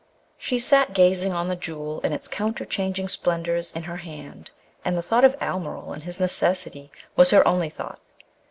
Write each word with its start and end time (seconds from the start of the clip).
She 0.39 0.57
sat 0.57 0.95
gazing 0.95 1.31
on 1.31 1.47
the 1.47 1.55
Jewel 1.55 2.01
and 2.03 2.11
its 2.11 2.27
counterchanging 2.27 3.07
splendours 3.07 3.71
in 3.71 3.83
her 3.83 3.97
hand, 3.97 4.49
and 4.83 4.97
the 4.97 5.03
thought 5.03 5.23
of 5.23 5.37
Almeryl 5.39 5.93
and 5.93 6.01
his 6.01 6.19
necessity 6.19 6.89
was 7.15 7.29
her 7.29 7.47
only 7.47 7.69
thought. 7.69 7.99